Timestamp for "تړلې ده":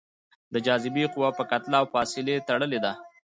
2.47-2.91